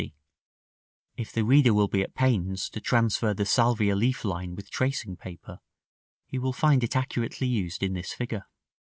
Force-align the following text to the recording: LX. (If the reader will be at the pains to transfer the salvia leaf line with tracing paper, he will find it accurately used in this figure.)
LX. 0.01 0.11
(If 1.15 1.31
the 1.31 1.43
reader 1.45 1.75
will 1.75 1.87
be 1.87 2.01
at 2.01 2.09
the 2.15 2.17
pains 2.17 2.71
to 2.71 2.81
transfer 2.81 3.35
the 3.35 3.45
salvia 3.45 3.95
leaf 3.95 4.25
line 4.25 4.55
with 4.55 4.71
tracing 4.71 5.15
paper, 5.15 5.59
he 6.25 6.39
will 6.39 6.53
find 6.53 6.83
it 6.83 6.95
accurately 6.95 7.45
used 7.45 7.83
in 7.83 7.93
this 7.93 8.11
figure.) 8.11 8.47